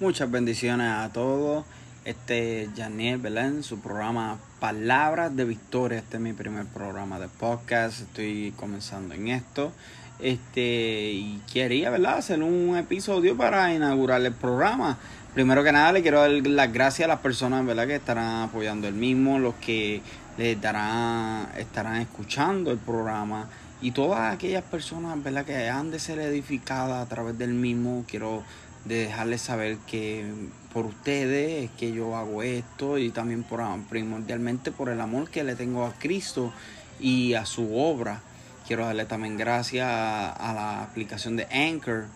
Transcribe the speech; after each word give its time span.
Muchas 0.00 0.28
bendiciones 0.28 0.90
a 0.90 1.08
todos. 1.12 1.64
Este 2.04 2.64
es 2.64 2.70
Janiel 2.76 3.18
Belén, 3.18 3.62
su 3.62 3.78
programa 3.78 4.38
Palabras 4.58 5.36
de 5.36 5.44
Victoria. 5.44 6.00
Este 6.00 6.16
es 6.16 6.20
mi 6.20 6.32
primer 6.32 6.66
programa 6.66 7.20
de 7.20 7.28
podcast. 7.28 8.00
Estoy 8.00 8.52
comenzando 8.56 9.14
en 9.14 9.28
esto. 9.28 9.70
Este, 10.18 11.12
y 11.12 11.40
quería, 11.52 11.90
¿verdad?, 11.90 12.18
hacer 12.18 12.42
un 12.42 12.76
episodio 12.76 13.36
para 13.36 13.72
inaugurar 13.72 14.20
el 14.20 14.32
programa. 14.32 14.98
Primero 15.32 15.62
que 15.62 15.70
nada, 15.70 15.92
le 15.92 16.02
quiero 16.02 16.20
dar 16.22 16.30
las 16.30 16.72
gracias 16.72 17.06
a 17.06 17.08
las 17.08 17.20
personas, 17.20 17.64
¿verdad?, 17.64 17.86
que 17.86 17.94
estarán 17.94 18.48
apoyando 18.48 18.88
el 18.88 18.94
mismo, 18.94 19.38
los 19.38 19.54
que 19.54 20.02
le 20.36 20.56
darán, 20.56 21.50
estarán 21.56 22.00
escuchando 22.00 22.72
el 22.72 22.78
programa 22.78 23.48
y 23.80 23.92
todas 23.92 24.34
aquellas 24.34 24.64
personas, 24.64 25.22
¿verdad?, 25.22 25.44
que 25.44 25.68
han 25.68 25.92
de 25.92 26.00
ser 26.00 26.18
edificadas 26.18 27.06
a 27.06 27.08
través 27.08 27.38
del 27.38 27.54
mismo. 27.54 28.04
Quiero 28.08 28.42
de 28.84 29.06
dejarles 29.06 29.40
saber 29.40 29.78
que 29.86 30.30
por 30.72 30.86
ustedes 30.86 31.64
es 31.64 31.70
que 31.72 31.92
yo 31.92 32.16
hago 32.16 32.42
esto 32.42 32.98
y 32.98 33.10
también 33.10 33.42
por 33.42 33.62
primordialmente 33.88 34.72
por 34.72 34.88
el 34.88 35.00
amor 35.00 35.30
que 35.30 35.44
le 35.44 35.54
tengo 35.54 35.86
a 35.86 35.92
Cristo 35.94 36.52
y 37.00 37.34
a 37.34 37.46
su 37.46 37.76
obra. 37.76 38.20
Quiero 38.66 38.86
darle 38.86 39.04
también 39.04 39.36
gracias 39.36 39.86
a, 39.86 40.52
la 40.54 40.82
aplicación 40.82 41.36
de 41.36 41.46
Anchor, 41.46 42.06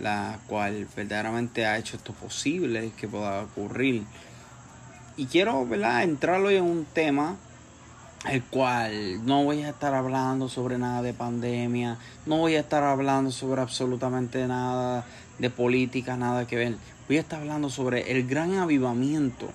la 0.00 0.38
cual 0.46 0.86
verdaderamente 0.96 1.66
ha 1.66 1.78
hecho 1.78 1.96
esto 1.96 2.12
posible 2.12 2.92
que 2.96 3.08
pueda 3.08 3.42
ocurrir. 3.42 4.04
Y 5.16 5.26
quiero 5.26 5.66
¿verdad? 5.66 6.02
entrar 6.02 6.40
hoy 6.40 6.56
en 6.56 6.64
un 6.64 6.84
tema 6.84 7.36
el 8.26 8.42
cual 8.42 9.24
no 9.24 9.44
voy 9.44 9.62
a 9.62 9.70
estar 9.70 9.94
hablando 9.94 10.48
sobre 10.48 10.78
nada 10.78 11.02
de 11.02 11.14
pandemia, 11.14 11.98
no 12.26 12.38
voy 12.38 12.56
a 12.56 12.60
estar 12.60 12.82
hablando 12.82 13.30
sobre 13.30 13.60
absolutamente 13.60 14.46
nada 14.46 15.06
de 15.38 15.50
política, 15.50 16.16
nada 16.16 16.46
que 16.46 16.56
ver. 16.56 16.76
Voy 17.06 17.16
a 17.16 17.20
estar 17.20 17.40
hablando 17.40 17.70
sobre 17.70 18.10
el 18.10 18.26
gran 18.26 18.54
avivamiento, 18.58 19.48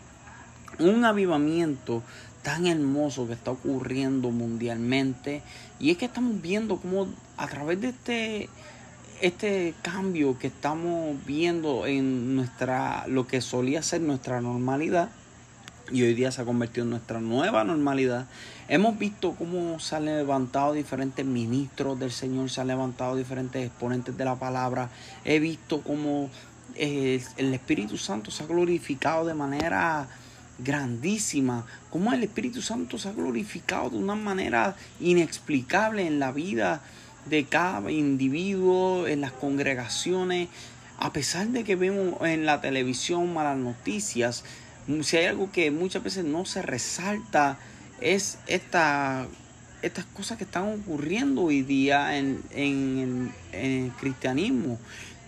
un 0.80 1.04
avivamiento 1.06 2.02
tan 2.42 2.66
hermoso 2.68 3.28
que 3.28 3.34
está 3.34 3.52
ocurriendo 3.52 4.32
mundialmente 4.32 5.42
y 5.80 5.92
es 5.92 5.98
que 5.98 6.06
estamos 6.06 6.42
viendo 6.42 6.78
cómo 6.78 7.08
a 7.38 7.48
través 7.48 7.80
de 7.82 7.90
este 7.90 8.50
este 9.22 9.74
cambio 9.82 10.38
que 10.38 10.48
estamos 10.48 11.16
viendo 11.26 11.86
en 11.86 12.36
nuestra 12.36 13.06
lo 13.08 13.26
que 13.26 13.40
solía 13.40 13.82
ser 13.82 14.02
nuestra 14.02 14.42
normalidad 14.42 15.10
y 15.92 16.04
hoy 16.04 16.14
día 16.14 16.32
se 16.32 16.42
ha 16.42 16.46
convertido 16.46 16.84
en 16.84 16.92
nuestra 16.92 17.20
nueva 17.20 17.64
normalidad. 17.64 18.28
Hemos 18.68 18.98
visto 18.98 19.34
cómo 19.34 19.80
se 19.80 19.96
han 19.96 20.06
levantado 20.06 20.74
diferentes 20.74 21.26
ministros 21.26 22.00
del 22.00 22.12
Señor, 22.12 22.50
se 22.50 22.62
han 22.62 22.68
levantado 22.68 23.16
diferentes 23.16 23.66
exponentes 23.66 24.16
de 24.16 24.26
la 24.26 24.36
palabra. 24.36 24.90
He 25.26 25.40
visto 25.40 25.82
cómo 25.82 26.30
eh, 26.76 27.24
el 27.38 27.54
Espíritu 27.54 27.98
Santo 27.98 28.32
se 28.32 28.44
ha 28.44 28.48
glorificado 28.48 29.26
de 29.26 29.34
manera 29.34 30.08
grandísima, 30.60 31.66
cómo 31.90 32.14
el 32.14 32.24
Espíritu 32.24 32.62
Santo 32.62 32.98
se 32.98 33.10
ha 33.10 33.14
glorificado 33.14 33.90
de 33.90 33.98
una 33.98 34.16
manera 34.16 34.76
inexplicable 35.00 36.08
en 36.08 36.20
la 36.20 36.32
vida 36.32 36.82
de 37.26 37.46
cada 37.46 37.92
individuo, 37.92 39.08
en 39.08 39.22
las 39.22 39.32
congregaciones, 39.32 40.50
a 41.00 41.12
pesar 41.12 41.48
de 41.48 41.64
que 41.64 41.76
vemos 41.76 42.22
en 42.22 42.46
la 42.46 42.62
televisión 42.62 43.34
malas 43.34 43.58
noticias, 43.58 44.44
si 45.02 45.18
hay 45.18 45.26
algo 45.26 45.52
que 45.52 45.72
muchas 45.72 46.04
veces 46.04 46.26
no 46.26 46.46
se 46.46 46.62
resalta, 46.62 47.58
es 48.02 48.38
esta, 48.48 49.28
estas 49.82 50.06
cosas 50.06 50.38
que 50.38 50.44
están 50.44 50.82
ocurriendo 50.82 51.44
hoy 51.44 51.62
día 51.62 52.18
en, 52.18 52.42
en, 52.52 53.32
el 53.52 53.92
cristianismo, 54.00 54.80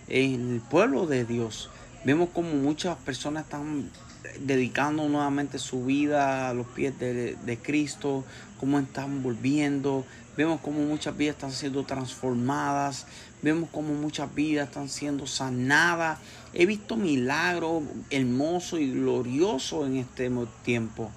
en 0.08 0.54
el 0.54 0.60
pueblo 0.60 1.06
de 1.06 1.24
Dios. 1.24 1.70
Vemos 2.04 2.28
como 2.30 2.50
muchas 2.50 2.96
personas 2.98 3.44
están 3.44 3.90
dedicando 4.40 5.08
nuevamente 5.08 5.58
su 5.58 5.84
vida 5.84 6.48
a 6.48 6.54
los 6.54 6.66
pies 6.68 6.98
de, 6.98 7.36
de 7.36 7.58
Cristo, 7.58 8.24
cómo 8.58 8.78
están 8.78 9.22
volviendo, 9.22 10.04
vemos 10.36 10.60
como 10.60 10.80
muchas 10.80 11.16
vidas 11.16 11.36
están 11.36 11.52
siendo 11.52 11.84
transformadas, 11.84 13.06
vemos 13.42 13.68
como 13.70 13.94
muchas 13.94 14.34
vidas 14.34 14.68
están 14.68 14.88
siendo 14.88 15.26
sanadas. 15.26 16.18
He 16.52 16.66
visto 16.66 16.96
milagros 16.96 17.82
hermosos 18.10 18.80
y 18.80 18.90
gloriosos 18.90 19.86
en 19.86 19.96
este 19.96 20.30
tiempo. 20.64 21.10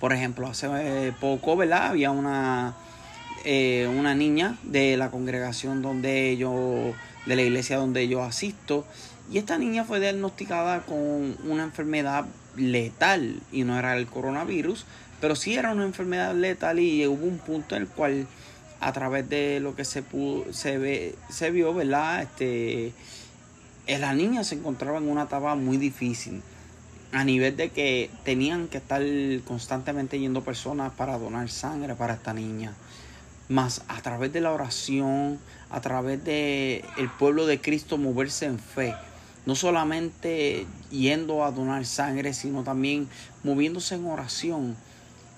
Por 0.00 0.12
ejemplo, 0.12 0.46
hace 0.46 1.12
poco, 1.20 1.56
¿verdad? 1.56 1.88
Había 1.88 2.10
una, 2.10 2.76
eh, 3.44 3.88
una 3.98 4.14
niña 4.14 4.58
de 4.62 4.96
la 4.96 5.10
congregación 5.10 5.82
donde 5.82 6.36
yo, 6.36 6.92
de 7.26 7.36
la 7.36 7.42
iglesia 7.42 7.78
donde 7.78 8.06
yo 8.06 8.22
asisto, 8.22 8.86
y 9.30 9.38
esta 9.38 9.58
niña 9.58 9.84
fue 9.84 10.00
diagnosticada 10.00 10.86
con 10.86 11.36
una 11.44 11.64
enfermedad 11.64 12.26
letal, 12.56 13.40
y 13.52 13.64
no 13.64 13.78
era 13.78 13.96
el 13.96 14.06
coronavirus, 14.06 14.86
pero 15.20 15.34
sí 15.36 15.54
era 15.54 15.72
una 15.72 15.84
enfermedad 15.84 16.34
letal 16.34 16.78
y 16.78 17.06
hubo 17.06 17.26
un 17.26 17.38
punto 17.38 17.76
en 17.76 17.82
el 17.82 17.88
cual 17.88 18.26
a 18.80 18.92
través 18.92 19.28
de 19.28 19.60
lo 19.60 19.74
que 19.74 19.84
se 19.84 20.02
pudo, 20.02 20.52
se 20.52 20.78
ve, 20.78 21.14
se 21.28 21.50
vio, 21.50 21.74
¿verdad? 21.74 22.22
Este, 22.22 22.92
la 23.86 24.14
niña 24.14 24.44
se 24.44 24.54
encontraba 24.54 24.98
en 24.98 25.08
una 25.08 25.24
etapa 25.24 25.54
muy 25.54 25.76
difícil. 25.76 26.42
A 27.10 27.24
nivel 27.24 27.56
de 27.56 27.70
que 27.70 28.10
tenían 28.24 28.68
que 28.68 28.76
estar 28.76 29.02
constantemente 29.46 30.18
yendo 30.18 30.44
personas 30.44 30.92
para 30.92 31.18
donar 31.18 31.48
sangre 31.48 31.94
para 31.94 32.14
esta 32.14 32.34
niña. 32.34 32.74
Más 33.48 33.82
a 33.88 34.02
través 34.02 34.30
de 34.32 34.42
la 34.42 34.52
oración, 34.52 35.38
a 35.70 35.80
través 35.80 36.22
de 36.22 36.84
el 36.98 37.08
pueblo 37.08 37.46
de 37.46 37.62
Cristo 37.62 37.96
moverse 37.96 38.44
en 38.44 38.58
fe. 38.58 38.94
No 39.46 39.54
solamente 39.54 40.66
yendo 40.90 41.44
a 41.44 41.50
donar 41.50 41.86
sangre, 41.86 42.34
sino 42.34 42.62
también 42.62 43.08
moviéndose 43.42 43.94
en 43.94 44.04
oración. 44.04 44.76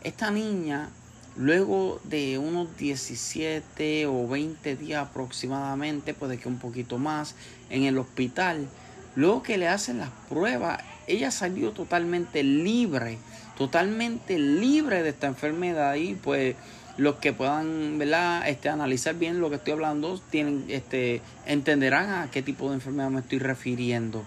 Esta 0.02 0.32
niña 0.32 0.90
Luego 1.36 2.00
de 2.04 2.38
unos 2.38 2.76
17 2.76 4.06
o 4.06 4.28
20 4.28 4.76
días 4.76 5.08
aproximadamente, 5.08 6.12
puede 6.12 6.38
que 6.38 6.48
un 6.48 6.58
poquito 6.58 6.98
más, 6.98 7.34
en 7.70 7.84
el 7.84 7.98
hospital, 7.98 8.68
luego 9.14 9.42
que 9.42 9.56
le 9.56 9.68
hacen 9.68 9.98
las 9.98 10.10
pruebas, 10.28 10.82
ella 11.06 11.30
salió 11.30 11.72
totalmente 11.72 12.42
libre, 12.42 13.18
totalmente 13.56 14.38
libre 14.38 15.02
de 15.02 15.10
esta 15.10 15.28
enfermedad 15.28 15.94
y 15.94 16.14
pues 16.14 16.56
los 16.96 17.16
que 17.16 17.32
puedan 17.32 17.98
¿verdad? 17.98 18.48
Este, 18.48 18.68
analizar 18.68 19.14
bien 19.14 19.40
lo 19.40 19.48
que 19.48 19.56
estoy 19.56 19.72
hablando 19.72 20.20
tienen, 20.30 20.64
este, 20.68 21.22
entenderán 21.46 22.10
a 22.10 22.30
qué 22.30 22.42
tipo 22.42 22.68
de 22.68 22.74
enfermedad 22.74 23.10
me 23.10 23.20
estoy 23.20 23.38
refiriendo. 23.38 24.24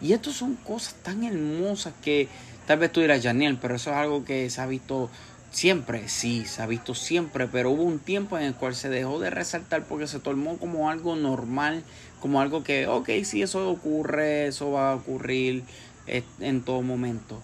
Y 0.00 0.12
estas 0.12 0.34
son 0.34 0.56
cosas 0.56 0.94
tan 1.02 1.24
hermosas 1.24 1.94
que 2.02 2.28
tal 2.66 2.78
vez 2.78 2.92
tú 2.92 3.00
dirás, 3.00 3.22
Janiel, 3.22 3.58
pero 3.60 3.76
eso 3.76 3.90
es 3.90 3.96
algo 3.96 4.24
que 4.24 4.50
se 4.50 4.60
ha 4.60 4.66
visto 4.66 5.10
Siempre, 5.56 6.10
sí, 6.10 6.44
se 6.44 6.60
ha 6.60 6.66
visto 6.66 6.94
siempre, 6.94 7.48
pero 7.48 7.70
hubo 7.70 7.82
un 7.82 7.98
tiempo 7.98 8.36
en 8.36 8.44
el 8.44 8.54
cual 8.54 8.74
se 8.74 8.90
dejó 8.90 9.18
de 9.18 9.30
resaltar 9.30 9.86
porque 9.86 10.06
se 10.06 10.20
tomó 10.20 10.58
como 10.58 10.90
algo 10.90 11.16
normal, 11.16 11.82
como 12.20 12.42
algo 12.42 12.62
que, 12.62 12.86
ok, 12.86 13.08
sí, 13.24 13.40
eso 13.40 13.70
ocurre, 13.70 14.48
eso 14.48 14.72
va 14.72 14.92
a 14.92 14.96
ocurrir 14.96 15.64
eh, 16.06 16.24
en 16.40 16.60
todo 16.60 16.82
momento. 16.82 17.42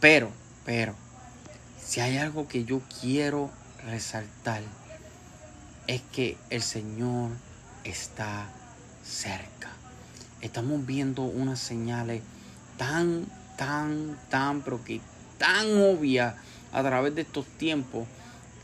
Pero, 0.00 0.30
pero, 0.64 0.94
si 1.78 2.00
hay 2.00 2.16
algo 2.16 2.48
que 2.48 2.64
yo 2.64 2.80
quiero 3.02 3.50
resaltar, 3.84 4.62
es 5.86 6.00
que 6.10 6.38
el 6.48 6.62
Señor 6.62 7.32
está 7.84 8.48
cerca. 9.04 9.68
Estamos 10.40 10.86
viendo 10.86 11.20
unas 11.20 11.60
señales 11.60 12.22
tan, 12.78 13.26
tan, 13.58 14.18
tan, 14.30 14.62
pero 14.62 14.82
que 14.82 15.02
tan 15.36 15.66
obvias 15.82 16.34
a 16.72 16.82
través 16.82 17.14
de 17.14 17.22
estos 17.22 17.46
tiempos 17.46 18.06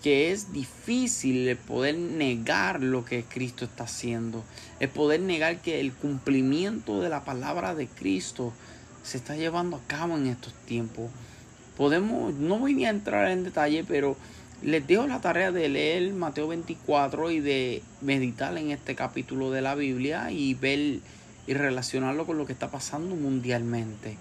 que 0.03 0.31
es 0.31 0.53
difícil 0.53 1.49
el 1.49 1.57
poder 1.57 1.97
negar 1.97 2.83
lo 2.83 3.05
que 3.05 3.25
Cristo 3.25 3.65
está 3.65 3.85
haciendo, 3.85 4.45
el 4.81 4.89
poder 4.89 5.21
negar 5.21 5.61
que 5.61 5.81
el 5.81 5.93
cumplimiento 5.93 7.01
de 7.01 7.09
la 7.09 7.25
palabra 7.25 7.75
de 7.75 7.89
Cristo 7.89 8.53
se 9.03 9.17
está 9.19 9.37
llevando 9.37 9.77
a 9.77 9.87
cabo 9.87 10.17
en 10.17 10.27
estos 10.27 10.53
tiempos. 10.67 11.11
Podemos, 11.77 12.35
no 12.35 12.59
voy 12.59 12.85
a 12.85 12.91
entrar 12.91 13.31
en 13.31 13.45
detalle, 13.45 13.85
pero 13.85 14.17
les 14.63 14.87
dejo 14.87 15.07
la 15.07 15.21
tarea 15.21 15.53
de 15.53 15.69
leer 15.69 16.13
Mateo 16.13 16.49
24 16.49 17.31
y 17.31 17.41
de 17.41 17.83
meditar 18.01 18.57
en 18.59 18.71
este 18.71 18.95
capítulo 18.95 19.51
de 19.51 19.63
la 19.63 19.75
Biblia 19.75 20.31
y 20.31 20.55
ver 20.55 21.01
y 21.47 21.55
relacionarlo 21.55 22.27
con 22.27 22.39
lo 22.39 22.47
que 22.47 22.53
está 22.53 22.71
pasando 22.71 23.17
mundialmente. 23.17 24.17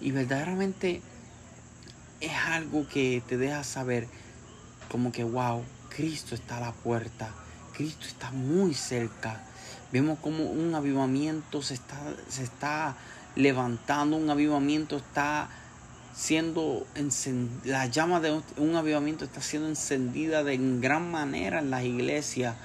Y 0.00 0.10
verdaderamente 0.10 1.00
es 2.20 2.32
algo 2.32 2.86
que 2.88 3.22
te 3.26 3.36
deja 3.36 3.64
saber 3.64 4.08
como 4.90 5.12
que, 5.12 5.24
wow, 5.24 5.64
Cristo 5.88 6.34
está 6.34 6.58
a 6.58 6.60
la 6.60 6.72
puerta, 6.72 7.30
Cristo 7.74 8.06
está 8.06 8.30
muy 8.30 8.74
cerca. 8.74 9.42
Vemos 9.92 10.18
como 10.18 10.44
un 10.44 10.74
avivamiento 10.74 11.62
se 11.62 11.74
está, 11.74 11.98
se 12.28 12.42
está 12.42 12.96
levantando, 13.34 14.16
un 14.16 14.30
avivamiento 14.30 14.96
está 14.96 15.48
siendo 16.16 16.86
la 17.64 17.86
llama 17.86 18.20
de 18.20 18.40
un 18.56 18.74
avivamiento 18.74 19.26
está 19.26 19.42
siendo 19.42 19.68
encendida 19.68 20.42
de 20.44 20.56
gran 20.80 21.10
manera 21.10 21.58
en 21.58 21.68
las 21.68 21.84
iglesias 21.84 22.56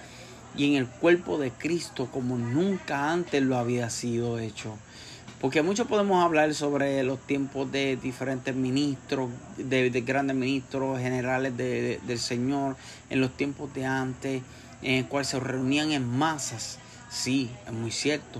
y 0.56 0.68
en 0.68 0.76
el 0.76 0.88
cuerpo 0.88 1.38
de 1.38 1.52
Cristo 1.52 2.08
como 2.12 2.38
nunca 2.38 3.12
antes 3.12 3.44
lo 3.44 3.58
había 3.58 3.90
sido 3.90 4.40
hecho. 4.40 4.78
Porque 5.42 5.64
mucho 5.64 5.88
podemos 5.88 6.24
hablar 6.24 6.54
sobre 6.54 7.02
los 7.02 7.20
tiempos 7.20 7.72
de 7.72 7.98
diferentes 7.98 8.54
ministros, 8.56 9.32
de, 9.58 9.90
grandes 10.06 10.36
ministros 10.36 11.00
generales 11.00 11.58
del 11.58 12.20
Señor, 12.20 12.78
en 13.10 13.22
los 13.22 13.36
tiempos 13.36 13.74
de 13.74 13.88
antes, 13.88 14.44
en 14.84 14.94
el 14.98 15.08
cual 15.08 15.26
se 15.26 15.40
reunían 15.40 15.94
en 15.94 16.08
masas. 16.08 16.78
Sí, 17.10 17.50
es 17.66 17.74
muy 17.74 17.90
cierto. 17.90 18.40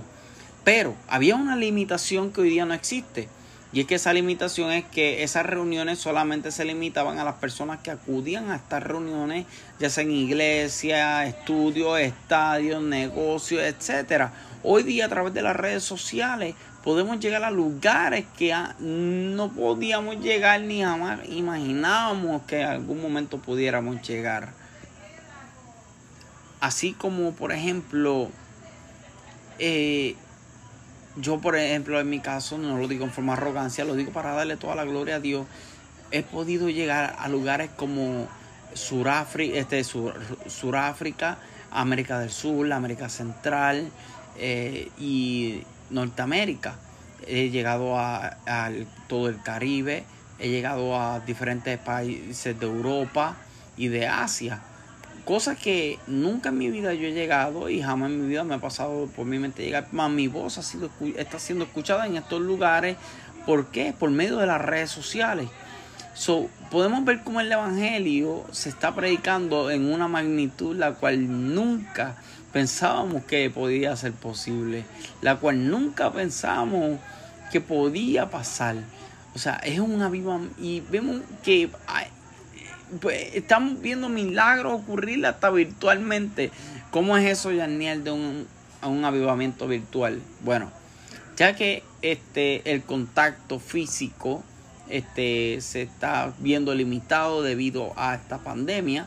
Pero 0.62 0.94
había 1.08 1.34
una 1.34 1.56
limitación 1.56 2.32
que 2.32 2.42
hoy 2.42 2.50
día 2.50 2.66
no 2.66 2.74
existe. 2.74 3.28
Y 3.72 3.80
es 3.80 3.86
que 3.86 3.96
esa 3.96 4.12
limitación 4.12 4.70
es 4.70 4.84
que 4.84 5.24
esas 5.24 5.44
reuniones 5.44 5.98
solamente 5.98 6.52
se 6.52 6.64
limitaban 6.64 7.18
a 7.18 7.24
las 7.24 7.36
personas 7.36 7.80
que 7.80 7.90
acudían 7.90 8.50
a 8.50 8.56
estas 8.56 8.82
reuniones, 8.82 9.46
ya 9.80 9.90
sea 9.90 10.04
en 10.04 10.12
iglesia, 10.12 11.26
estudios, 11.26 11.98
estadios, 11.98 12.80
negocios, 12.80 13.62
etcétera. 13.62 14.32
Hoy 14.64 14.84
día 14.84 15.06
a 15.06 15.08
través 15.08 15.34
de 15.34 15.42
las 15.42 15.56
redes 15.56 15.82
sociales 15.82 16.54
podemos 16.84 17.18
llegar 17.18 17.42
a 17.42 17.50
lugares 17.50 18.26
que 18.36 18.54
no 18.78 19.52
podíamos 19.52 20.20
llegar 20.20 20.60
ni 20.60 20.82
jamás 20.82 21.20
imaginábamos 21.28 22.42
que 22.42 22.60
en 22.60 22.68
algún 22.68 23.02
momento 23.02 23.38
pudiéramos 23.38 24.06
llegar. 24.06 24.52
Así 26.60 26.92
como 26.92 27.32
por 27.32 27.52
ejemplo 27.52 28.30
eh, 29.58 30.16
yo, 31.16 31.40
por 31.40 31.56
ejemplo, 31.56 32.00
en 32.00 32.08
mi 32.08 32.20
caso, 32.20 32.56
no 32.56 32.78
lo 32.78 32.88
digo 32.88 33.04
en 33.04 33.10
forma 33.10 33.34
arrogancia, 33.34 33.84
lo 33.84 33.94
digo 33.94 34.12
para 34.12 34.32
darle 34.32 34.56
toda 34.56 34.74
la 34.74 34.84
gloria 34.84 35.16
a 35.16 35.20
Dios. 35.20 35.46
He 36.10 36.22
podido 36.22 36.70
llegar 36.70 37.16
a 37.18 37.28
lugares 37.28 37.70
como 37.76 38.28
Suráfrica, 38.74 39.58
este, 39.58 39.84
Suráfrica 39.84 41.38
América 41.70 42.18
del 42.18 42.30
Sur, 42.30 42.72
América 42.72 43.08
Central 43.08 43.90
eh, 44.38 44.90
y 44.98 45.62
Norteamérica. 45.90 46.74
He 47.26 47.50
llegado 47.50 47.98
a, 47.98 48.36
todo 49.08 49.28
el 49.28 49.40
Caribe, 49.42 50.04
he 50.38 50.48
llegado 50.48 51.00
a 51.00 51.20
diferentes 51.20 51.78
países 51.78 52.58
de 52.58 52.66
Europa 52.66 53.36
y 53.76 53.88
de 53.88 54.08
Asia. 54.08 54.60
Cosa 55.24 55.54
que 55.54 56.00
nunca 56.08 56.48
en 56.48 56.58
mi 56.58 56.68
vida 56.68 56.94
yo 56.94 57.06
he 57.06 57.12
llegado 57.12 57.68
y 57.68 57.80
jamás 57.80 58.10
en 58.10 58.22
mi 58.22 58.28
vida 58.28 58.42
me 58.42 58.56
ha 58.56 58.58
pasado 58.58 59.06
por 59.14 59.24
mi 59.24 59.38
mente 59.38 59.62
llegar. 59.62 59.86
Más 59.92 60.10
mi 60.10 60.26
voz 60.26 60.58
ha 60.58 60.62
sido, 60.62 60.90
está 61.16 61.38
siendo 61.38 61.64
escuchada 61.64 62.06
en 62.06 62.16
estos 62.16 62.40
lugares. 62.40 62.96
¿Por 63.46 63.66
qué? 63.66 63.94
Por 63.96 64.10
medio 64.10 64.38
de 64.38 64.46
las 64.46 64.60
redes 64.60 64.90
sociales. 64.90 65.48
So, 66.14 66.50
podemos 66.70 67.04
ver 67.04 67.22
cómo 67.22 67.40
el 67.40 67.50
Evangelio 67.50 68.44
se 68.52 68.68
está 68.68 68.94
predicando 68.94 69.70
en 69.70 69.90
una 69.90 70.08
magnitud 70.08 70.76
la 70.76 70.92
cual 70.92 71.54
nunca 71.54 72.16
pensábamos 72.52 73.24
que 73.24 73.48
podía 73.48 73.96
ser 73.96 74.12
posible, 74.12 74.84
la 75.22 75.36
cual 75.36 75.70
nunca 75.70 76.12
pensábamos 76.12 76.98
que 77.50 77.62
podía 77.62 78.28
pasar. 78.28 78.76
O 79.34 79.38
sea, 79.38 79.56
es 79.64 79.80
un 79.80 80.02
avivamiento 80.02 80.54
y 80.60 80.80
vemos 80.80 81.22
que 81.42 81.70
pues, 83.00 83.34
estamos 83.34 83.80
viendo 83.80 84.10
milagros 84.10 84.74
ocurrir 84.74 85.24
hasta 85.24 85.50
virtualmente. 85.50 86.50
¿Cómo 86.90 87.16
es 87.16 87.26
eso, 87.26 87.50
Daniel, 87.54 88.04
de 88.04 88.10
un, 88.10 88.46
un 88.82 89.04
avivamiento 89.06 89.66
virtual? 89.66 90.20
Bueno, 90.40 90.70
ya 91.38 91.56
que 91.56 91.82
este, 92.02 92.70
el 92.70 92.82
contacto 92.82 93.58
físico 93.58 94.44
este, 94.92 95.60
se 95.60 95.82
está 95.82 96.32
viendo 96.38 96.74
limitado 96.74 97.42
debido 97.42 97.92
a 97.96 98.14
esta 98.14 98.38
pandemia, 98.38 99.06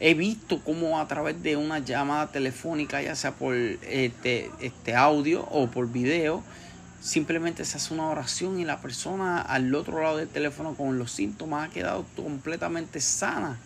he 0.00 0.14
visto 0.14 0.60
cómo 0.64 0.98
a 0.98 1.06
través 1.06 1.42
de 1.42 1.56
una 1.56 1.78
llamada 1.78 2.28
telefónica, 2.28 3.02
ya 3.02 3.14
sea 3.14 3.32
por 3.32 3.54
este, 3.54 4.50
este 4.60 4.94
audio 4.96 5.42
o 5.50 5.70
por 5.70 5.92
video, 5.92 6.42
simplemente 7.02 7.66
se 7.66 7.76
hace 7.76 7.92
una 7.92 8.08
oración 8.08 8.60
y 8.60 8.64
la 8.64 8.80
persona 8.80 9.42
al 9.42 9.74
otro 9.74 10.02
lado 10.02 10.16
del 10.16 10.28
teléfono 10.28 10.74
con 10.74 10.98
los 10.98 11.12
síntomas 11.12 11.68
ha 11.68 11.72
quedado 11.72 12.06
completamente 12.16 13.00
sana. 13.00 13.58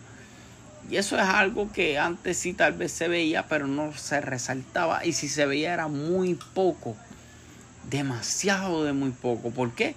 Y 0.89 0.97
eso 0.97 1.15
es 1.15 1.23
algo 1.23 1.71
que 1.71 1.97
antes 1.97 2.37
sí 2.37 2.53
tal 2.53 2.73
vez 2.73 2.91
se 2.91 3.07
veía, 3.07 3.47
pero 3.47 3.65
no 3.65 3.93
se 3.97 4.21
resaltaba. 4.21 5.05
Y 5.05 5.13
si 5.13 5.29
se 5.29 5.45
veía 5.45 5.73
era 5.73 5.87
muy 5.87 6.37
poco. 6.53 6.95
Demasiado 7.89 8.83
de 8.83 8.93
muy 8.93 9.11
poco. 9.11 9.49
¿Por 9.49 9.71
qué? 9.71 9.95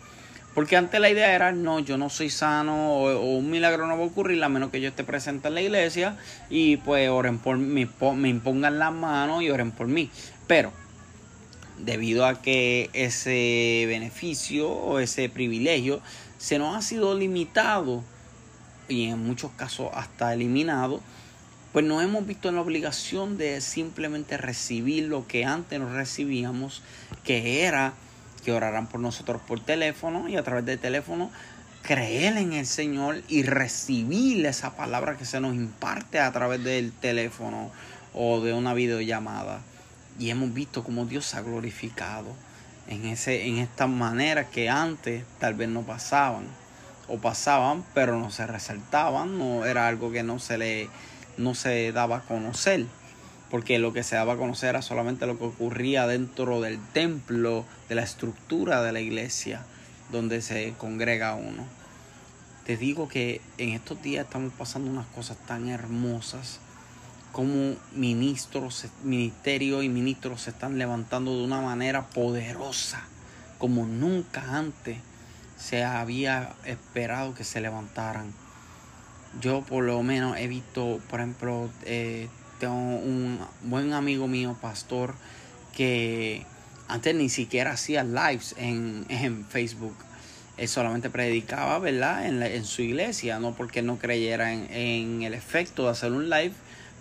Porque 0.54 0.76
antes 0.76 1.00
la 1.00 1.10
idea 1.10 1.34
era, 1.34 1.52
no, 1.52 1.78
yo 1.78 1.96
no 1.98 2.10
soy 2.10 2.30
sano 2.30 2.94
o, 2.94 3.36
un 3.36 3.50
milagro 3.50 3.86
no 3.86 3.96
va 3.96 4.04
a 4.04 4.06
ocurrir 4.06 4.42
a 4.42 4.48
menos 4.48 4.70
que 4.70 4.80
yo 4.80 4.88
esté 4.88 5.04
presente 5.04 5.48
en 5.48 5.54
la 5.54 5.60
iglesia 5.60 6.16
y 6.50 6.78
pues 6.78 7.08
oren 7.08 7.38
por 7.38 7.58
mí, 7.58 7.88
me 8.16 8.28
impongan 8.28 8.78
las 8.78 8.92
manos 8.92 9.42
y 9.42 9.50
oren 9.50 9.70
por 9.70 9.86
mí. 9.86 10.10
Pero 10.46 10.72
debido 11.78 12.26
a 12.26 12.42
que 12.42 12.90
ese 12.92 13.84
beneficio 13.86 14.68
o 14.68 14.98
ese 14.98 15.28
privilegio 15.28 16.00
se 16.38 16.58
nos 16.58 16.76
ha 16.76 16.82
sido 16.82 17.16
limitado 17.16 18.02
y 18.88 19.06
en 19.06 19.18
muchos 19.24 19.50
casos 19.52 19.90
hasta 19.92 20.32
eliminado, 20.32 21.00
pues 21.72 21.84
nos 21.84 22.02
hemos 22.02 22.26
visto 22.26 22.48
en 22.48 22.56
la 22.56 22.62
obligación 22.62 23.36
de 23.38 23.60
simplemente 23.60 24.36
recibir 24.36 25.04
lo 25.04 25.26
que 25.26 25.44
antes 25.44 25.78
no 25.78 25.92
recibíamos, 25.92 26.82
que 27.24 27.62
era 27.62 27.92
que 28.40 28.52
oraran 28.52 28.86
por 28.86 29.00
nosotros 29.00 29.40
por 29.46 29.60
teléfono 29.60 30.28
y 30.28 30.36
a 30.36 30.42
través 30.42 30.64
del 30.64 30.78
teléfono 30.78 31.30
creer 31.82 32.36
en 32.36 32.52
el 32.52 32.66
Señor 32.66 33.22
y 33.28 33.42
recibir 33.42 34.44
esa 34.46 34.76
palabra 34.76 35.16
que 35.16 35.24
se 35.24 35.40
nos 35.40 35.54
imparte 35.54 36.20
a 36.20 36.30
través 36.32 36.62
del 36.62 36.92
teléfono 36.92 37.70
o 38.14 38.40
de 38.40 38.52
una 38.52 38.74
videollamada. 38.74 39.60
Y 40.18 40.30
hemos 40.30 40.52
visto 40.52 40.82
cómo 40.82 41.06
Dios 41.06 41.24
se 41.24 41.36
ha 41.36 41.42
glorificado 41.42 42.34
en, 42.88 43.06
ese, 43.06 43.46
en 43.46 43.58
estas 43.58 43.88
maneras 43.88 44.46
que 44.52 44.68
antes 44.68 45.24
tal 45.38 45.54
vez 45.54 45.68
no 45.68 45.82
pasaban. 45.82 46.44
O 47.06 47.18
pasaban, 47.18 47.84
pero 47.94 48.18
no 48.18 48.30
se 48.30 48.46
resaltaban. 48.46 49.38
No 49.38 49.64
era 49.64 49.86
algo 49.88 50.10
que 50.10 50.22
no 50.22 50.38
se 50.38 50.58
le 50.58 50.90
no 51.38 51.54
se 51.54 51.92
daba 51.92 52.18
a 52.18 52.20
conocer. 52.22 52.84
Porque 53.50 53.78
lo 53.78 53.92
que 53.92 54.02
se 54.02 54.16
daba 54.16 54.34
a 54.34 54.36
conocer 54.36 54.70
era 54.70 54.82
solamente 54.82 55.26
lo 55.26 55.38
que 55.38 55.44
ocurría 55.44 56.06
dentro 56.06 56.60
del 56.60 56.78
templo, 56.92 57.64
de 57.88 57.94
la 57.94 58.02
estructura 58.02 58.82
de 58.82 58.92
la 58.92 59.00
iglesia, 59.00 59.64
donde 60.12 60.42
se 60.42 60.74
congrega 60.76 61.34
uno. 61.34 61.64
Te 62.66 62.76
digo 62.76 63.08
que 63.08 63.40
en 63.56 63.70
estos 63.70 64.02
días 64.02 64.26
estamos 64.26 64.52
pasando 64.52 64.90
unas 64.90 65.06
cosas 65.06 65.38
tan 65.46 65.68
hermosas 65.68 66.60
como 67.32 67.76
ministros, 67.92 68.86
ministerios 69.04 69.84
y 69.84 69.88
ministros 69.88 70.42
se 70.42 70.50
están 70.50 70.78
levantando 70.78 71.36
de 71.36 71.44
una 71.44 71.60
manera 71.60 72.06
poderosa, 72.08 73.02
como 73.58 73.86
nunca 73.86 74.56
antes 74.56 74.98
se 75.58 75.84
había 75.84 76.54
esperado 76.64 77.34
que 77.34 77.44
se 77.44 77.60
levantaran. 77.60 78.32
Yo 79.40 79.62
por 79.62 79.84
lo 79.84 80.02
menos 80.02 80.36
he 80.38 80.48
visto, 80.48 81.00
por 81.10 81.20
ejemplo, 81.20 81.70
eh, 81.84 82.28
tengo 82.58 82.74
un 82.74 83.40
buen 83.62 83.92
amigo 83.92 84.26
mío, 84.26 84.56
pastor, 84.60 85.14
que 85.76 86.44
antes 86.88 87.14
ni 87.14 87.28
siquiera 87.28 87.72
hacía 87.72 88.04
lives 88.04 88.54
en, 88.58 89.06
en 89.08 89.44
Facebook. 89.46 89.96
Él 90.56 90.68
solamente 90.68 91.08
predicaba, 91.10 91.78
¿verdad? 91.78 92.26
En, 92.26 92.42
en, 92.42 92.64
su 92.64 92.82
iglesia, 92.82 93.38
no 93.38 93.54
porque 93.54 93.80
no 93.82 93.98
creyera 93.98 94.52
en, 94.52 94.72
en 94.72 95.22
el 95.22 95.34
efecto 95.34 95.84
de 95.84 95.90
hacer 95.90 96.12
un 96.12 96.28
live, 96.28 96.52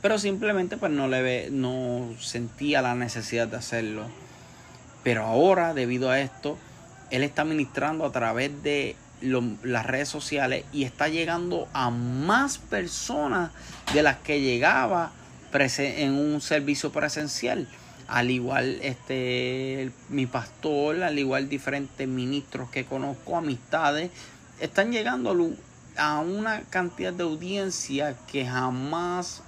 pero 0.02 0.20
simplemente 0.20 0.78
pues 0.78 0.92
no 0.92 1.08
le 1.08 1.22
ve, 1.22 1.50
no 1.52 2.14
sentía 2.20 2.82
la 2.82 2.94
necesidad 2.94 3.48
de 3.48 3.58
hacerlo. 3.58 4.08
Pero 5.04 5.24
ahora, 5.24 5.74
debido 5.74 6.12
a 6.12 6.20
esto, 6.20 6.58
él 7.10 7.24
está 7.24 7.46
ministrando 7.46 8.06
a 8.06 8.12
través 8.12 8.62
de 8.62 8.96
las 9.22 9.86
redes 9.86 10.10
sociales 10.10 10.66
y 10.72 10.84
está 10.84 11.08
llegando 11.08 11.68
a 11.74 11.90
más 11.90 12.60
personas 12.60 13.52
de 13.94 14.04
las 14.04 14.18
que 14.18 14.42
llegaba 14.42 15.12
en 15.54 16.14
un 16.14 16.42
servicio 16.42 16.92
presencial. 16.92 17.68
Al 18.08 18.32
igual 18.32 18.80
este 18.82 19.92
mi 20.10 20.28
pastor, 20.28 21.04
al 21.04 21.20
igual 21.20 21.50
diferentes 21.50 22.08
ministros 22.08 22.70
que 22.70 22.86
conozco, 22.86 23.38
amistades, 23.38 24.12
están 24.60 24.92
llegando 24.92 25.36
a 25.98 26.20
una 26.20 26.62
cantidad 26.70 27.12
de 27.12 27.24
audiencia 27.24 28.16
que 28.32 28.46
jamás 28.46 29.42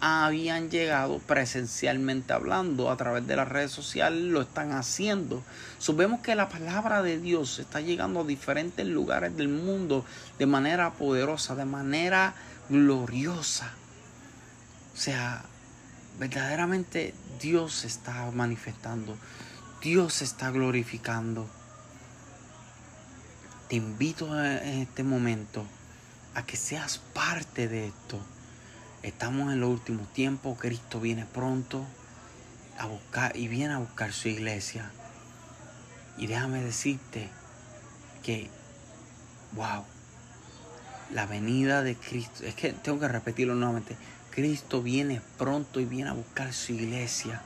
habían 0.00 0.70
llegado 0.70 1.18
presencialmente 1.20 2.32
hablando 2.32 2.90
a 2.90 2.96
través 2.96 3.26
de 3.26 3.36
las 3.36 3.48
redes 3.48 3.70
sociales, 3.70 4.22
lo 4.22 4.42
están 4.42 4.72
haciendo. 4.72 5.42
Sabemos 5.78 6.20
que 6.20 6.34
la 6.34 6.48
palabra 6.48 7.02
de 7.02 7.18
Dios 7.18 7.58
está 7.58 7.80
llegando 7.80 8.20
a 8.20 8.24
diferentes 8.24 8.86
lugares 8.86 9.36
del 9.36 9.48
mundo 9.48 10.04
de 10.38 10.46
manera 10.46 10.92
poderosa, 10.92 11.54
de 11.54 11.64
manera 11.64 12.34
gloriosa. 12.68 13.72
O 14.96 14.98
sea, 14.98 15.44
verdaderamente 16.18 17.14
Dios 17.40 17.74
se 17.74 17.86
está 17.86 18.28
manifestando, 18.32 19.16
Dios 19.82 20.14
se 20.14 20.24
está 20.24 20.50
glorificando. 20.50 21.48
Te 23.68 23.76
invito 23.76 24.26
en 24.40 24.80
este 24.80 25.04
momento 25.04 25.64
a 26.34 26.44
que 26.44 26.56
seas 26.56 26.98
parte 27.12 27.68
de 27.68 27.88
esto 27.88 28.20
Estamos 29.06 29.52
en 29.52 29.60
los 29.60 29.70
últimos 29.70 30.12
tiempos, 30.12 30.58
Cristo 30.58 31.00
viene 31.00 31.26
pronto 31.26 31.86
a 32.76 32.86
buscar 32.86 33.36
y 33.36 33.46
viene 33.46 33.74
a 33.74 33.78
buscar 33.78 34.12
su 34.12 34.26
iglesia. 34.26 34.90
Y 36.18 36.26
déjame 36.26 36.60
decirte 36.60 37.28
que, 38.24 38.50
wow, 39.52 39.84
la 41.12 41.24
venida 41.26 41.84
de 41.84 41.94
Cristo, 41.94 42.42
es 42.42 42.56
que 42.56 42.72
tengo 42.72 42.98
que 42.98 43.06
repetirlo 43.06 43.54
nuevamente, 43.54 43.96
Cristo 44.36 44.82
viene 44.82 45.22
pronto 45.38 45.80
y 45.80 45.86
viene 45.86 46.10
a 46.10 46.12
buscar 46.12 46.52
su 46.52 46.74
iglesia. 46.74 47.40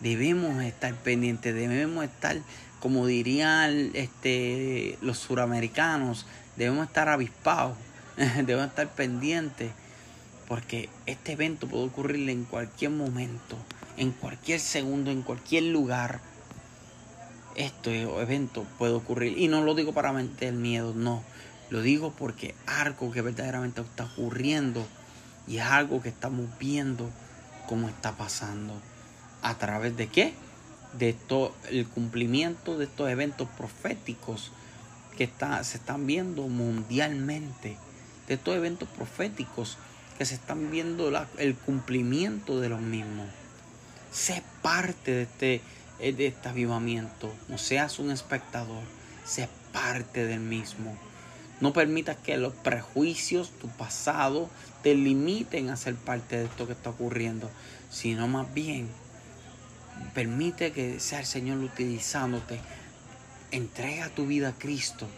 Debemos 0.00 0.60
estar 0.64 0.92
pendientes, 0.96 1.54
debemos 1.54 2.04
estar, 2.04 2.36
como 2.80 3.06
dirían 3.06 3.92
este, 3.94 4.98
los 5.00 5.18
suramericanos, 5.18 6.26
debemos 6.56 6.88
estar 6.88 7.08
avispados, 7.08 7.76
debemos 8.16 8.66
estar 8.66 8.88
pendientes, 8.88 9.70
porque 10.48 10.88
este 11.06 11.32
evento 11.34 11.68
puede 11.68 11.84
ocurrir 11.84 12.28
en 12.30 12.42
cualquier 12.42 12.90
momento, 12.90 13.56
en 13.96 14.10
cualquier 14.10 14.58
segundo, 14.58 15.12
en 15.12 15.22
cualquier 15.22 15.64
lugar 15.64 16.20
este 17.54 18.02
evento 18.02 18.66
puede 18.76 18.94
ocurrir. 18.94 19.38
Y 19.38 19.46
no 19.46 19.62
lo 19.62 19.76
digo 19.76 19.92
para 19.92 20.12
meter 20.12 20.52
miedo, 20.52 20.94
no. 20.94 21.22
Lo 21.70 21.80
digo 21.80 22.12
porque 22.18 22.56
algo 22.66 23.12
que 23.12 23.22
verdaderamente 23.22 23.82
está 23.82 24.06
ocurriendo 24.06 24.84
y 25.48 25.58
es 25.58 25.64
algo 25.64 26.02
que 26.02 26.10
estamos 26.10 26.46
viendo 26.58 27.10
cómo 27.66 27.88
está 27.88 28.12
pasando. 28.12 28.74
¿A 29.42 29.56
través 29.56 29.96
de 29.96 30.08
qué? 30.08 30.34
De 30.92 31.12
todo 31.12 31.54
el 31.70 31.86
cumplimiento 31.86 32.76
de 32.76 32.84
estos 32.84 33.08
eventos 33.08 33.48
proféticos 33.56 34.52
que 35.16 35.24
está, 35.24 35.62
se 35.64 35.78
están 35.78 36.06
viendo 36.06 36.48
mundialmente. 36.48 37.76
De 38.26 38.34
estos 38.34 38.54
eventos 38.54 38.88
proféticos 38.88 39.78
que 40.18 40.24
se 40.24 40.34
están 40.34 40.70
viendo 40.70 41.10
el 41.38 41.54
cumplimiento 41.54 42.60
de 42.60 42.68
los 42.68 42.80
mismos. 42.80 43.28
Sé 44.12 44.42
parte 44.62 45.12
de 45.12 45.22
este 45.22 45.62
de 45.98 46.26
este 46.26 46.48
avivamiento. 46.48 47.32
No 47.48 47.58
seas 47.58 47.98
un 47.98 48.10
espectador, 48.10 48.82
sé 49.24 49.48
parte 49.72 50.26
del 50.26 50.40
mismo. 50.40 50.96
No 51.60 51.72
permitas 51.72 52.16
que 52.16 52.36
los 52.36 52.54
prejuicios, 52.54 53.50
tu 53.50 53.68
pasado, 53.68 54.48
te 54.82 54.94
limiten 54.94 55.70
a 55.70 55.76
ser 55.76 55.96
parte 55.96 56.36
de 56.36 56.44
esto 56.44 56.66
que 56.66 56.72
está 56.72 56.90
ocurriendo, 56.90 57.50
sino 57.90 58.28
más 58.28 58.52
bien 58.54 58.88
permite 60.14 60.72
que 60.72 61.00
sea 61.00 61.20
el 61.20 61.26
Señor 61.26 61.58
utilizándote. 61.58 62.60
Entrega 63.50 64.08
tu 64.10 64.26
vida 64.26 64.50
a 64.50 64.58
Cristo 64.58 65.08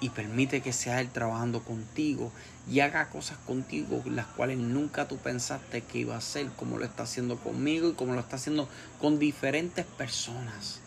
y 0.00 0.10
permite 0.10 0.60
que 0.60 0.72
sea 0.72 1.00
Él 1.00 1.08
trabajando 1.10 1.62
contigo 1.62 2.30
y 2.70 2.80
haga 2.80 3.08
cosas 3.08 3.38
contigo 3.38 4.02
las 4.06 4.26
cuales 4.26 4.58
nunca 4.58 5.08
tú 5.08 5.16
pensaste 5.16 5.82
que 5.82 5.98
iba 5.98 6.14
a 6.14 6.18
hacer, 6.18 6.48
como 6.56 6.78
lo 6.78 6.84
está 6.84 7.04
haciendo 7.04 7.38
conmigo 7.38 7.88
y 7.88 7.94
como 7.94 8.14
lo 8.14 8.20
está 8.20 8.36
haciendo 8.36 8.68
con 9.00 9.18
diferentes 9.18 9.86
personas. 9.86 10.80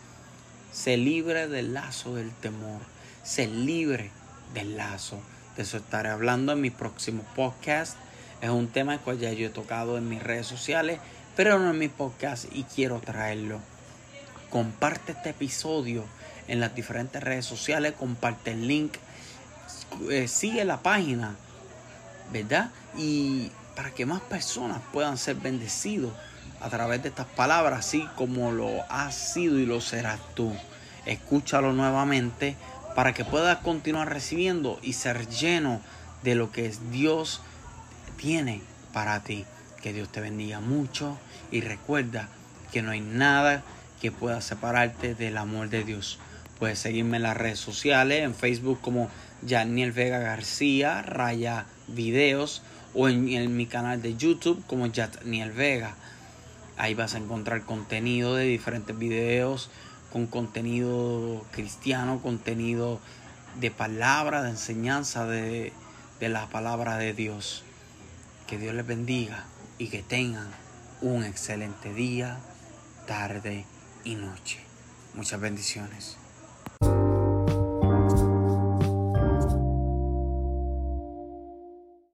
Se 0.72 0.96
libre 0.96 1.48
del 1.48 1.74
lazo 1.74 2.14
del 2.14 2.30
temor, 2.30 2.80
se 3.24 3.48
libre 3.48 4.12
del 4.54 4.76
lazo. 4.76 5.20
De 5.56 5.62
eso 5.62 5.76
estaré 5.76 6.08
hablando 6.08 6.52
en 6.52 6.60
mi 6.60 6.70
próximo 6.70 7.22
podcast. 7.34 7.96
Es 8.40 8.50
un 8.50 8.68
tema 8.68 8.98
que 8.98 9.18
ya 9.18 9.32
yo 9.32 9.46
he 9.46 9.50
tocado 9.50 9.98
en 9.98 10.08
mis 10.08 10.22
redes 10.22 10.46
sociales, 10.46 11.00
pero 11.36 11.58
no 11.58 11.70
en 11.70 11.78
mi 11.78 11.88
podcast 11.88 12.46
y 12.52 12.64
quiero 12.64 13.00
traerlo. 13.00 13.60
Comparte 14.50 15.12
este 15.12 15.30
episodio 15.30 16.04
en 16.48 16.60
las 16.60 16.74
diferentes 16.74 17.22
redes 17.22 17.46
sociales, 17.46 17.94
comparte 17.98 18.52
el 18.52 18.66
link, 18.66 18.94
eh, 20.10 20.26
sigue 20.26 20.64
la 20.64 20.78
página 20.78 21.36
¿verdad? 22.32 22.70
Y 22.96 23.50
para 23.76 23.90
que 23.90 24.06
más 24.06 24.20
personas 24.22 24.80
puedan 24.92 25.18
ser 25.18 25.36
bendecidos 25.36 26.12
a 26.60 26.68
través 26.68 27.02
de 27.02 27.08
estas 27.08 27.26
palabras, 27.26 27.86
así 27.86 28.06
como 28.16 28.52
lo 28.52 28.70
has 28.88 29.14
sido 29.14 29.58
y 29.58 29.66
lo 29.66 29.80
serás 29.80 30.20
tú. 30.34 30.54
Escúchalo 31.06 31.72
nuevamente 31.72 32.56
para 32.94 33.12
que 33.12 33.24
puedas 33.24 33.58
continuar 33.58 34.12
recibiendo 34.12 34.78
y 34.82 34.94
ser 34.94 35.28
lleno 35.28 35.80
de 36.22 36.34
lo 36.34 36.50
que 36.50 36.72
Dios 36.90 37.40
tiene 38.16 38.62
para 38.92 39.22
ti. 39.22 39.44
Que 39.82 39.92
Dios 39.92 40.10
te 40.10 40.20
bendiga 40.20 40.60
mucho 40.60 41.18
y 41.50 41.60
recuerda 41.62 42.28
que 42.72 42.82
no 42.82 42.90
hay 42.90 43.00
nada 43.00 43.62
que 44.00 44.12
pueda 44.12 44.40
separarte 44.40 45.14
del 45.14 45.36
amor 45.36 45.70
de 45.70 45.84
Dios. 45.84 46.18
Puedes 46.58 46.78
seguirme 46.78 47.16
en 47.16 47.22
las 47.22 47.36
redes 47.36 47.58
sociales, 47.58 48.22
en 48.22 48.34
Facebook 48.34 48.80
como 48.80 49.08
Janiel 49.46 49.92
Vega 49.92 50.18
García, 50.18 51.02
Raya 51.02 51.66
Videos, 51.88 52.62
o 52.94 53.08
en, 53.08 53.56
mi 53.56 53.66
canal 53.66 54.02
de 54.02 54.16
YouTube 54.16 54.62
como 54.66 54.90
Janiel 54.92 55.52
Vega. 55.52 55.94
Ahí 56.76 56.94
vas 56.94 57.14
a 57.14 57.18
encontrar 57.18 57.62
contenido 57.62 58.34
de 58.34 58.44
diferentes 58.44 58.96
videos, 58.98 59.70
con 60.12 60.26
contenido 60.26 61.44
cristiano, 61.52 62.20
contenido 62.20 63.00
de 63.58 63.70
palabra, 63.70 64.42
de 64.42 64.50
enseñanza 64.50 65.26
de, 65.26 65.72
de 66.18 66.28
la 66.28 66.46
palabra 66.48 66.96
de 66.96 67.12
Dios. 67.14 67.64
Que 68.46 68.58
Dios 68.58 68.74
les 68.74 68.86
bendiga 68.86 69.44
y 69.78 69.88
que 69.88 70.02
tengan 70.02 70.48
un 71.00 71.24
excelente 71.24 71.94
día, 71.94 72.38
tarde 73.06 73.64
y 74.04 74.16
noche. 74.16 74.60
Muchas 75.14 75.40
bendiciones. 75.40 76.16